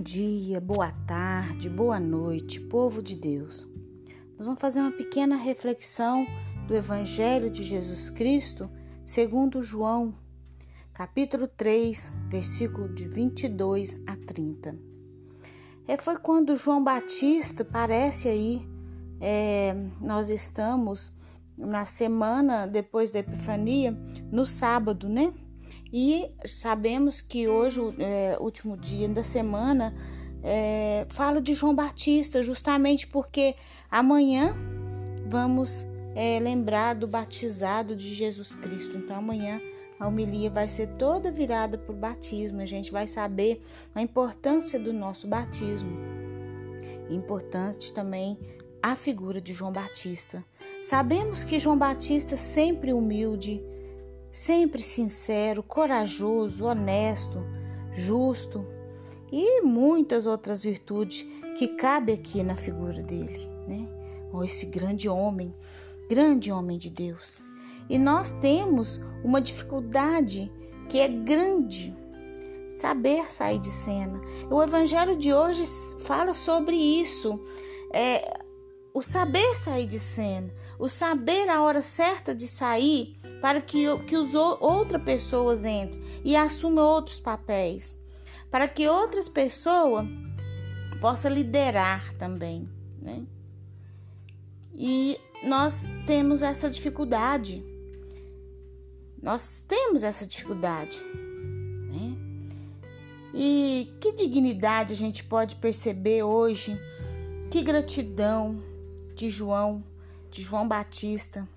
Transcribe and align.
Bom 0.00 0.04
dia, 0.04 0.62
boa 0.62 0.90
tarde, 1.06 1.68
boa 1.68 2.00
noite, 2.00 2.58
povo 2.58 3.02
de 3.02 3.14
Deus. 3.14 3.68
Nós 4.34 4.46
vamos 4.46 4.58
fazer 4.58 4.80
uma 4.80 4.90
pequena 4.90 5.36
reflexão 5.36 6.26
do 6.66 6.74
Evangelho 6.74 7.50
de 7.50 7.62
Jesus 7.62 8.08
Cristo, 8.08 8.70
segundo 9.04 9.62
João, 9.62 10.14
capítulo 10.94 11.46
3, 11.46 12.10
versículo 12.30 12.88
de 12.88 13.06
22 13.06 14.02
a 14.06 14.16
30. 14.16 14.74
É, 15.86 15.98
foi 15.98 16.16
quando 16.16 16.56
João 16.56 16.82
Batista 16.82 17.62
parece 17.62 18.26
aí, 18.26 18.66
é, 19.20 19.76
nós 20.00 20.30
estamos 20.30 21.14
na 21.58 21.84
semana 21.84 22.64
depois 22.64 23.10
da 23.10 23.18
Epifania, 23.18 23.92
no 24.32 24.46
sábado, 24.46 25.10
né? 25.10 25.34
E 25.92 26.30
sabemos 26.44 27.20
que 27.20 27.48
hoje, 27.48 27.80
é, 27.98 28.36
último 28.40 28.76
dia 28.76 29.08
da 29.08 29.24
semana, 29.24 29.94
é, 30.42 31.06
fala 31.10 31.40
de 31.40 31.54
João 31.54 31.74
Batista, 31.74 32.42
justamente 32.42 33.06
porque 33.06 33.54
amanhã 33.90 34.54
vamos 35.26 35.84
é, 36.14 36.38
lembrar 36.40 36.94
do 36.94 37.06
batizado 37.06 37.94
de 37.96 38.14
Jesus 38.14 38.54
Cristo. 38.54 38.96
Então, 38.96 39.16
amanhã 39.16 39.60
a 39.98 40.08
homilia 40.08 40.48
vai 40.48 40.66
ser 40.66 40.88
toda 40.96 41.30
virada 41.30 41.76
por 41.76 41.94
batismo. 41.94 42.60
A 42.60 42.66
gente 42.66 42.90
vai 42.90 43.06
saber 43.06 43.60
a 43.94 44.00
importância 44.00 44.78
do 44.78 44.92
nosso 44.92 45.28
batismo. 45.28 45.98
Importante 47.10 47.92
também 47.92 48.38
a 48.82 48.96
figura 48.96 49.40
de 49.40 49.52
João 49.52 49.72
Batista. 49.72 50.42
Sabemos 50.82 51.44
que 51.44 51.58
João 51.58 51.76
Batista 51.76 52.36
sempre 52.36 52.92
humilde, 52.92 53.62
sempre 54.30 54.82
sincero, 54.82 55.62
corajoso, 55.62 56.64
honesto, 56.64 57.44
justo 57.92 58.66
e 59.32 59.60
muitas 59.62 60.26
outras 60.26 60.62
virtudes 60.62 61.26
que 61.58 61.68
cabe 61.68 62.12
aqui 62.12 62.42
na 62.42 62.56
figura 62.56 63.02
dele, 63.02 63.48
né? 63.66 63.88
Oh, 64.32 64.44
esse 64.44 64.66
grande 64.66 65.08
homem, 65.08 65.54
grande 66.08 66.52
homem 66.52 66.78
de 66.78 66.90
Deus. 66.90 67.42
E 67.88 67.98
nós 67.98 68.30
temos 68.30 69.00
uma 69.24 69.40
dificuldade 69.40 70.50
que 70.88 70.98
é 71.00 71.08
grande, 71.08 71.94
saber 72.68 73.30
sair 73.30 73.58
de 73.58 73.70
cena. 73.70 74.20
O 74.48 74.62
evangelho 74.62 75.16
de 75.16 75.32
hoje 75.32 75.64
fala 76.04 76.32
sobre 76.32 76.76
isso. 76.76 77.40
É, 77.92 78.40
o 78.94 79.02
saber 79.02 79.56
sair 79.56 79.86
de 79.86 79.98
cena, 79.98 80.52
o 80.78 80.88
saber 80.88 81.48
a 81.48 81.62
hora 81.62 81.82
certa 81.82 82.34
de 82.34 82.46
sair 82.46 83.19
para 83.40 83.60
que, 83.60 83.84
que 84.04 84.16
os, 84.16 84.34
outras 84.34 85.02
pessoas 85.02 85.64
entrem 85.64 86.02
e 86.24 86.36
assumam 86.36 86.84
outros 86.84 87.18
papéis, 87.18 87.98
para 88.50 88.68
que 88.68 88.88
outras 88.88 89.28
pessoas 89.28 90.06
possam 91.00 91.32
liderar 91.32 92.14
também, 92.14 92.68
né? 93.00 93.24
E 94.74 95.18
nós 95.42 95.88
temos 96.06 96.42
essa 96.42 96.70
dificuldade, 96.70 97.64
nós 99.22 99.64
temos 99.66 100.02
essa 100.02 100.26
dificuldade, 100.26 101.02
né? 101.88 102.16
E 103.32 103.96
que 104.00 104.12
dignidade 104.12 104.92
a 104.92 104.96
gente 104.96 105.24
pode 105.24 105.56
perceber 105.56 106.22
hoje, 106.22 106.78
que 107.50 107.62
gratidão 107.62 108.62
de 109.14 109.30
João, 109.30 109.82
de 110.30 110.42
João 110.42 110.68
Batista 110.68 111.48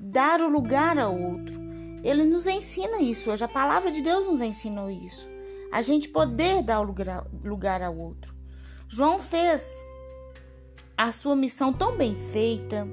dar 0.00 0.40
o 0.40 0.48
lugar 0.48 0.98
ao 0.98 1.14
outro. 1.14 1.60
Ele 2.02 2.24
nos 2.24 2.46
ensina 2.46 3.02
isso 3.02 3.30
hoje, 3.30 3.44
a 3.44 3.48
palavra 3.48 3.92
de 3.92 4.00
Deus 4.00 4.24
nos 4.24 4.40
ensinou 4.40 4.90
isso. 4.90 5.28
A 5.70 5.82
gente 5.82 6.08
poder 6.08 6.62
dar 6.62 6.80
o 6.80 6.82
lugar, 7.44 7.82
ao 7.82 7.96
outro. 7.96 8.34
João 8.88 9.20
fez 9.20 9.78
a 10.96 11.12
sua 11.12 11.36
missão 11.36 11.72
tão 11.72 11.96
bem 11.96 12.16
feita, 12.16 12.88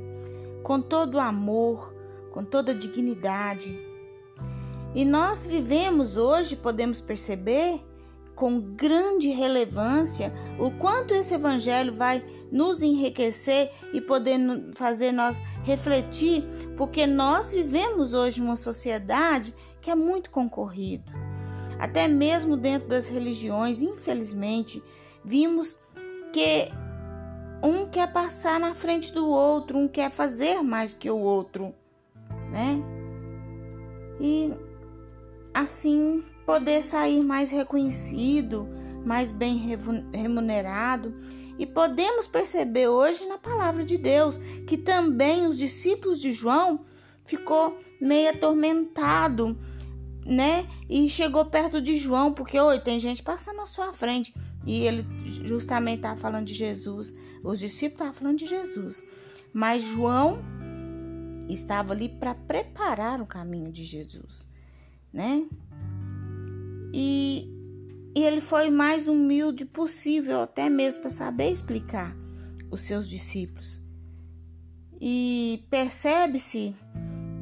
com 0.61 0.81
todo 0.81 1.15
o 1.15 1.19
amor, 1.19 1.93
com 2.31 2.43
toda 2.43 2.73
a 2.73 2.75
dignidade. 2.75 3.79
E 4.93 5.05
nós 5.05 5.45
vivemos 5.45 6.17
hoje, 6.17 6.55
podemos 6.55 6.99
perceber, 6.99 7.81
com 8.37 8.61
grande 8.61 9.29
relevância 9.29 10.31
o 10.59 10.69
quanto 10.69 11.11
esse 11.11 11.33
evangelho 11.33 11.91
vai 11.91 12.23
nos 12.51 12.83
enriquecer 12.83 13.71
e 13.91 13.99
poder 13.99 14.39
fazer 14.75 15.11
nós 15.11 15.41
refletir, 15.63 16.43
porque 16.77 17.07
nós 17.07 17.51
vivemos 17.51 18.13
hoje 18.13 18.39
uma 18.39 18.55
sociedade 18.55 19.53
que 19.81 19.89
é 19.89 19.95
muito 19.95 20.29
concorrido. 20.29 21.11
Até 21.79 22.07
mesmo 22.07 22.55
dentro 22.55 22.87
das 22.87 23.07
religiões, 23.07 23.81
infelizmente, 23.81 24.81
vimos 25.25 25.77
que 26.31 26.69
um 27.63 27.87
quer 27.87 28.13
passar 28.13 28.59
na 28.59 28.75
frente 28.75 29.11
do 29.13 29.27
outro, 29.27 29.79
um 29.79 29.87
quer 29.87 30.11
fazer 30.11 30.61
mais 30.61 30.93
que 30.93 31.09
o 31.09 31.17
outro, 31.17 31.73
né? 32.51 32.83
E 34.21 34.53
assim 35.53 36.23
poder 36.47 36.81
sair 36.81 37.21
mais 37.21 37.51
reconhecido, 37.51 38.69
mais 39.05 39.31
bem 39.31 39.57
remunerado. 40.13 41.13
E 41.59 41.65
podemos 41.65 42.25
perceber 42.25 42.87
hoje 42.87 43.25
na 43.27 43.37
palavra 43.37 43.83
de 43.83 43.97
Deus 43.97 44.37
que 44.65 44.77
também 44.77 45.45
os 45.45 45.57
discípulos 45.57 46.21
de 46.21 46.31
João 46.31 46.85
ficou 47.25 47.77
meio 47.99 48.29
atormentado, 48.29 49.59
né? 50.25 50.65
E 50.89 51.09
chegou 51.09 51.43
perto 51.43 51.81
de 51.81 51.97
João, 51.97 52.31
porque 52.31 52.57
oi, 52.57 52.79
tem 52.79 52.97
gente 52.97 53.21
passando 53.21 53.59
à 53.59 53.65
sua 53.65 53.91
frente. 53.91 54.33
E 54.65 54.85
ele 54.85 55.05
justamente 55.43 55.97
estava 55.97 56.17
falando 56.17 56.45
de 56.45 56.53
Jesus. 56.53 57.13
Os 57.43 57.59
discípulos 57.59 57.95
estavam 57.95 58.13
falando 58.13 58.37
de 58.37 58.45
Jesus. 58.45 59.03
Mas 59.51 59.83
João 59.83 60.39
estava 61.49 61.91
ali 61.91 62.07
para 62.07 62.33
preparar 62.33 63.19
o 63.19 63.25
caminho 63.25 63.69
de 63.69 63.83
Jesus, 63.83 64.47
né? 65.11 65.45
E, 66.99 67.47
e 68.15 68.23
ele 68.23 68.41
foi 68.41 68.71
mais 68.71 69.07
humilde 69.07 69.65
possível, 69.65 70.41
até 70.41 70.67
mesmo 70.67 71.01
para 71.01 71.11
saber 71.11 71.51
explicar 71.51 72.17
os 72.71 72.81
seus 72.81 73.07
discípulos. 73.07 73.79
E 74.99 75.63
percebe-se 75.69 76.75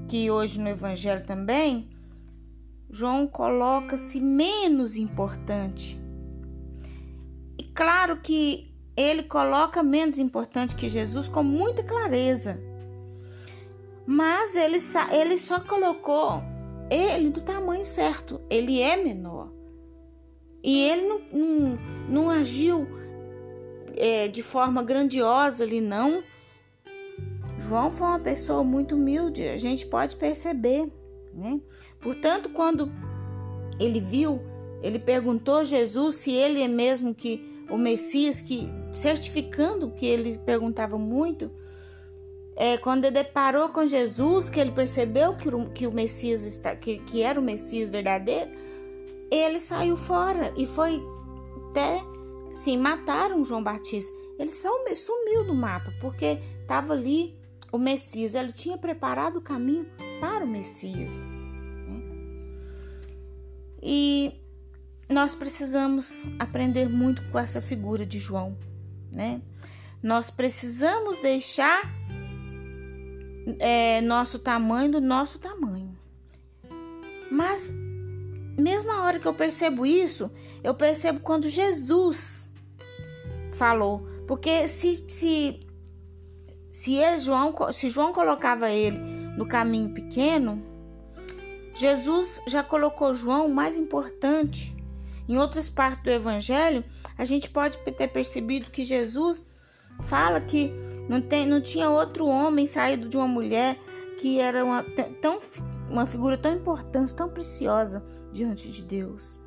que 0.10 0.30
hoje 0.30 0.60
no 0.60 0.68
Evangelho 0.68 1.26
também, 1.26 1.90
João 2.90 3.26
coloca-se 3.26 4.20
menos 4.20 4.98
importante. 4.98 5.98
E 7.58 7.64
claro 7.64 8.20
que 8.20 8.76
ele 8.98 9.24
coloca 9.24 9.82
menos 9.82 10.20
importante 10.20 10.76
que 10.76 10.90
Jesus 10.90 11.30
com 11.30 11.44
muita 11.44 11.82
clareza. 11.82 12.60
Mas 14.06 14.54
ele, 14.54 14.80
ele 15.14 15.38
só 15.38 15.62
colocou 15.62 16.44
ele 16.90 17.30
do 17.30 17.42
tamanho 17.42 17.86
certo, 17.86 18.42
ele 18.50 18.82
é 18.82 18.96
menor. 18.98 19.52
E 20.64 20.80
ele 20.82 21.08
não, 21.08 21.22
não, 21.32 21.80
não 22.10 22.30
agiu 22.30 22.88
é, 23.96 24.28
de 24.28 24.42
forma 24.42 24.82
grandiosa 24.84 25.64
ali, 25.64 25.82
não. 25.82 26.24
João 27.60 27.92
foi 27.92 28.08
uma 28.08 28.20
pessoa 28.20 28.64
muito 28.64 28.96
humilde, 28.96 29.48
a 29.48 29.58
gente 29.58 29.86
pode 29.88 30.16
perceber, 30.16 30.92
né? 31.34 31.60
Portanto, 32.02 32.50
quando 32.50 32.92
ele 33.80 34.00
viu, 34.00 34.42
ele 34.82 35.00
perguntou 35.00 35.58
a 35.58 35.64
Jesus 35.64 36.16
se 36.16 36.32
ele 36.32 36.62
é 36.62 36.68
mesmo 36.68 37.16
que 37.16 37.64
o 37.70 37.78
Messias, 37.78 38.42
que 38.42 38.70
certificando 38.92 39.92
que 39.92 40.06
ele 40.06 40.38
perguntava 40.46 40.98
muito, 40.98 41.52
é, 42.56 42.78
quando 42.78 43.06
ele 43.06 43.16
deparou 43.16 43.70
com 43.70 43.86
Jesus, 43.86 44.50
que 44.50 44.60
ele 44.60 44.72
percebeu 44.72 45.36
que 45.36 45.50
o, 45.50 45.70
que 45.70 45.86
o 45.86 45.92
Messias 45.92 46.44
está, 46.44 46.76
que, 46.76 47.00
que 47.00 47.22
era 47.22 47.40
o 47.40 47.44
Messias 47.44 47.90
verdadeiro, 47.90 48.52
ele 49.30 49.60
saiu 49.60 49.98
fora 49.98 50.54
e 50.56 50.66
foi 50.66 51.04
até, 51.70 52.02
sim, 52.54 52.78
mataram 52.78 53.44
João 53.44 53.62
Batista. 53.62 54.12
Ele 54.40 54.52
sumiu 54.52 55.46
do 55.46 55.54
mapa 55.54 55.94
porque 56.00 56.40
estava 56.62 56.94
ali 56.94 57.38
o 57.72 57.78
Messias. 57.78 58.36
Ele 58.36 58.52
tinha 58.52 58.78
preparado 58.78 59.38
o 59.38 59.42
caminho 59.42 59.88
para 60.20 60.44
o 60.44 60.48
Messias. 60.48 61.30
Né? 61.88 62.02
E 63.82 64.42
nós 65.10 65.36
precisamos 65.36 66.26
aprender 66.40 66.88
muito 66.90 67.24
com 67.30 67.40
essa 67.40 67.62
figura 67.62 68.06
de 68.06 68.20
João, 68.20 68.58
né? 69.12 69.42
Nós 70.02 70.30
precisamos 70.30 71.20
deixar 71.20 71.92
é, 73.60 74.02
nosso 74.02 74.40
tamanho 74.40 74.94
do 74.94 75.02
nosso 75.02 75.40
tamanho. 75.40 75.96
Mas, 77.32 77.76
mesmo 78.58 78.92
a 78.92 79.04
hora 79.04 79.20
que 79.20 79.28
eu 79.28 79.34
percebo 79.34 79.86
isso, 79.86 80.32
eu 80.64 80.74
percebo 80.74 81.20
quando 81.20 81.50
Jesus 81.50 82.48
falou. 83.54 84.08
Porque 84.28 84.68
se, 84.68 84.96
se, 85.08 85.60
se, 86.72 86.96
ele, 86.96 87.20
João, 87.20 87.54
se 87.72 87.90
João 87.90 88.12
colocava 88.12 88.70
ele 88.72 88.98
no 89.38 89.48
caminho 89.48 89.94
pequeno, 89.94 90.64
Jesus 91.76 92.42
já 92.48 92.64
colocou 92.64 93.14
João 93.14 93.50
mais 93.50 93.78
importante, 93.78 94.74
Em 95.28 95.38
outras 95.38 95.70
partes 95.70 96.04
do 96.04 96.12
Evangelho, 96.12 96.84
a 97.18 97.26
gente 97.26 97.50
pode 97.50 97.78
ter 97.80 98.08
percebido 98.08 98.70
que 98.70 98.84
Jesus 98.84 99.44
fala 100.04 100.40
que 100.40 100.72
não, 101.08 101.22
tem, 101.22 101.46
não 101.46 101.62
tinha 101.62 101.90
outro 101.90 102.26
homem 102.26 102.66
saído 102.68 103.08
de 103.08 103.18
uma 103.18 103.28
mulher 103.28 103.78
que 104.18 104.40
era 104.40 104.64
uma, 104.64 104.84
tão, 105.22 105.40
uma 105.90 106.06
figura 106.06 106.38
tão 106.38 106.54
importante, 106.54 107.14
tão 107.14 107.30
preciosa 107.30 108.04
diante 108.32 108.70
de 108.70 108.82
Deus. 108.82 109.40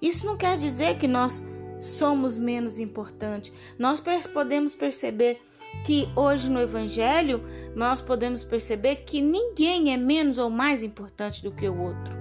Isso 0.00 0.26
não 0.26 0.36
quer 0.36 0.56
dizer 0.56 0.98
que 0.98 1.06
nós 1.06 1.42
somos 1.80 2.36
menos 2.36 2.78
importantes. 2.78 3.52
Nós 3.78 4.02
podemos 4.32 4.74
perceber 4.74 5.40
que 5.84 6.08
hoje 6.16 6.50
no 6.50 6.60
Evangelho 6.60 7.42
nós 7.74 8.00
podemos 8.00 8.44
perceber 8.44 8.96
que 8.96 9.20
ninguém 9.20 9.92
é 9.92 9.96
menos 9.96 10.38
ou 10.38 10.50
mais 10.50 10.82
importante 10.82 11.42
do 11.42 11.52
que 11.52 11.68
o 11.68 11.80
outro. 11.80 12.18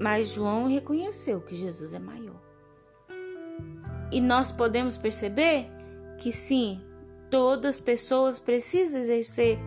Mas 0.00 0.30
João 0.30 0.68
reconheceu 0.68 1.40
que 1.40 1.56
Jesus 1.56 1.92
é 1.92 1.98
maior. 1.98 2.40
E 4.10 4.20
nós 4.20 4.50
podemos 4.50 4.96
perceber 4.96 5.70
que 6.18 6.32
sim, 6.32 6.80
todas 7.30 7.76
as 7.76 7.80
pessoas 7.80 8.38
precisam 8.38 9.00
exercer 9.00 9.58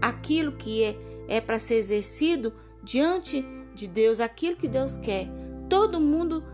aquilo 0.00 0.52
que 0.52 0.82
é, 0.84 0.96
é 1.28 1.40
para 1.40 1.58
ser 1.58 1.74
exercido 1.74 2.52
diante 2.82 3.44
de 3.74 3.86
Deus, 3.86 4.20
aquilo 4.20 4.56
que 4.56 4.68
Deus 4.68 4.96
quer. 4.96 5.28
Todo 5.68 6.00
mundo 6.00 6.44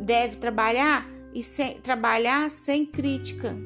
deve 0.00 0.36
trabalhar 0.36 1.08
e 1.32 1.42
sem, 1.42 1.80
trabalhar 1.80 2.50
sem 2.50 2.84
crítica. 2.84 3.56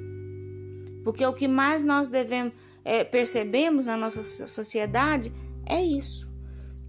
Porque 1.04 1.24
o 1.24 1.32
que 1.32 1.48
mais 1.48 1.82
nós 1.82 2.08
devemos 2.08 2.52
é, 2.84 3.04
percebemos 3.04 3.86
na 3.86 3.96
nossa 3.96 4.22
sociedade 4.46 5.32
é 5.66 5.82
isso. 5.82 6.26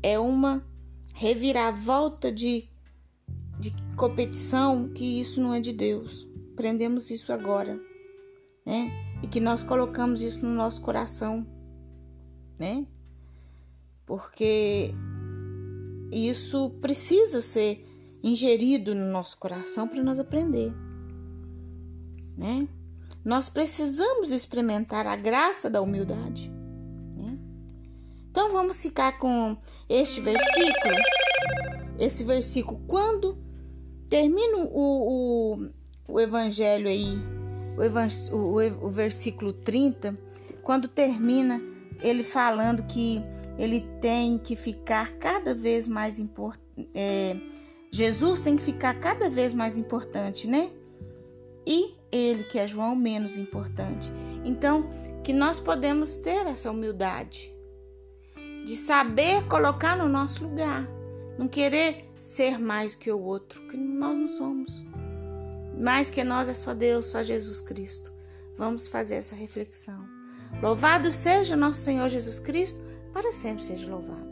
É 0.02 0.18
uma 0.18 0.66
reviravolta 1.14 2.32
de, 2.32 2.70
de 3.60 3.74
competição 3.98 4.90
que 4.90 5.20
isso 5.20 5.42
não 5.42 5.54
é 5.54 5.60
de 5.60 5.74
Deus. 5.74 6.28
Aprendemos 6.54 7.10
isso 7.12 7.34
agora, 7.34 7.80
né? 8.66 8.92
E 9.22 9.28
que 9.28 9.40
nós 9.40 9.64
colocamos 9.64 10.22
isso 10.22 10.46
no 10.46 10.54
nosso 10.54 10.82
coração, 10.82 11.46
né? 12.58 12.86
Porque 14.06 14.94
isso 16.12 16.72
precisa 16.82 17.42
ser 17.42 17.86
ingerido 18.24 18.94
no 18.96 19.06
nosso 19.12 19.38
coração 19.38 19.88
para 19.88 20.04
nós 20.04 20.20
aprender, 20.20 20.74
né? 22.38 22.68
Nós 23.24 23.50
precisamos 23.50 24.32
experimentar 24.32 25.06
a 25.06 25.16
graça 25.16 25.70
da 25.70 25.82
humildade. 25.82 26.50
Né? 27.16 27.38
Então 28.32 28.52
vamos 28.52 28.82
ficar 28.82 29.18
com 29.20 29.58
este 29.90 30.22
versículo. 30.22 30.96
Esse 32.00 32.24
versículo, 32.24 32.82
quando 32.88 33.38
termina 34.08 34.60
o, 34.60 35.58
o, 35.58 35.70
o 36.08 36.20
evangelho 36.20 36.88
aí, 36.88 37.18
o, 38.32 38.36
o, 38.36 38.88
o 38.88 38.90
versículo 38.90 39.54
30, 39.54 40.18
quando 40.64 40.88
termina 40.88 41.62
ele 42.02 42.24
falando 42.24 42.84
que 42.84 43.22
ele 43.58 43.82
tem 44.00 44.38
que 44.38 44.56
ficar 44.56 45.14
cada 45.14 45.54
vez 45.54 45.88
mais 45.88 46.20
importante. 46.20 46.90
É, 46.94 47.36
Jesus 47.92 48.40
tem 48.40 48.56
que 48.56 48.64
ficar 48.64 49.00
cada 49.00 49.30
vez 49.30 49.54
mais 49.54 49.78
importante, 49.78 50.48
né? 50.48 50.70
E 51.66 51.96
ele, 52.12 52.44
que 52.46 52.58
é 52.58 52.68
João, 52.68 52.96
menos 52.96 53.38
importante. 53.38 54.12
Então, 54.46 54.88
que 55.24 55.34
nós 55.34 55.60
podemos 55.60 56.18
ter 56.18 56.48
essa 56.48 56.72
humildade 56.72 57.54
de 58.66 58.76
saber 58.76 59.44
colocar 59.48 59.98
no 59.98 60.08
nosso 60.08 60.44
lugar, 60.44 60.88
não 61.38 61.48
querer 61.48 62.06
ser 62.20 62.60
mais 62.60 62.96
que 62.96 63.12
o 63.12 63.20
outro, 63.20 63.62
que 63.68 63.78
nós 63.78 64.18
não 64.18 64.28
somos. 64.28 64.84
Mais 65.80 66.10
que 66.10 66.24
nós 66.24 66.50
é 66.50 66.54
só 66.54 66.74
Deus, 66.74 67.06
só 67.06 67.24
Jesus 67.24 67.62
Cristo. 67.62 68.12
Vamos 68.58 68.88
fazer 68.88 69.16
essa 69.16 69.34
reflexão. 69.34 70.06
Louvado 70.62 71.12
seja 71.12 71.56
nosso 71.56 71.80
Senhor 71.80 72.10
Jesus 72.10 72.40
Cristo, 72.40 72.82
para 73.14 73.32
sempre 73.32 73.64
seja 73.64 73.90
louvado. 73.90 74.29